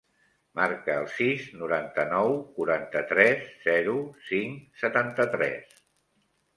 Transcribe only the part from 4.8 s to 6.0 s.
setanta-tres.